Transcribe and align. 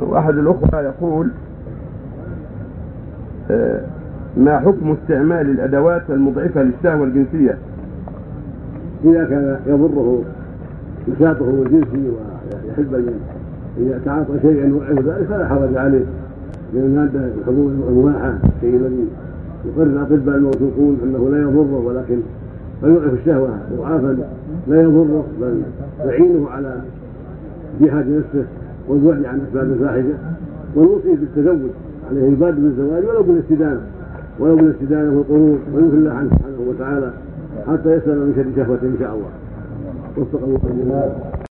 واحد 0.00 0.38
الأخوة 0.38 0.80
يقول 0.80 1.30
آه، 3.50 3.80
ما 4.36 4.58
حكم 4.58 4.96
استعمال 5.02 5.50
الأدوات 5.50 6.02
المضعفة 6.10 6.62
للشهوة 6.62 7.04
الجنسية؟ 7.04 7.58
إذا 9.04 9.24
كان 9.24 9.60
يضره 9.66 10.22
نشاطه 11.08 11.50
الجنسي 11.50 12.10
ويحب 12.10 12.94
أن 12.94 13.14
يتعاطى 13.78 14.40
شيئا 14.42 14.66
يوعظ 14.66 14.98
ذلك 14.98 15.26
فلا 15.28 15.48
حرج 15.48 15.76
عليه. 15.76 16.04
من 16.72 16.80
المادة 16.80 17.30
الحبوب 17.40 17.70
المباحة 17.88 18.34
الشيء 18.56 18.76
الذي 18.76 19.08
يقرر 19.64 19.86
الأطباء 19.86 20.36
الموثوقون 20.36 20.98
أنه 21.04 21.30
لا 21.30 21.38
يضره 21.42 21.84
ولكن 21.86 22.18
فيضعف 22.80 23.12
الشهوة 23.12 23.48
إضعافا 23.74 24.16
لا 24.68 24.82
يضره 24.82 25.24
بل 25.40 25.62
يعينه 26.04 26.50
على 26.50 26.74
جهاد 27.80 28.08
نفسه. 28.08 28.46
والبعد 28.90 29.24
عن 29.24 29.40
أسباب 29.48 29.72
الفاحشة 29.72 30.14
ونوصيه 30.76 31.16
بالتزوج 31.16 31.70
عليه 32.10 32.22
يبادر 32.22 32.58
بالزواج 32.60 33.04
ولو 33.04 33.22
بالاستدانة 33.22 33.80
ولو 34.38 34.56
بالاستدانة 34.56 35.10
والقرون 35.16 35.58
ويوفي 35.74 35.96
الله 35.96 36.10
عنه 36.10 36.28
سبحانه 36.30 36.60
وتعالى 36.68 37.12
حتى 37.68 37.94
يسلم 37.96 38.18
من 38.18 38.32
شر 38.36 38.64
شهوته 38.64 38.86
إن 38.86 38.96
شاء 39.00 39.14
الله. 39.14 39.30
وفق 40.18 40.44
الله 40.44 41.29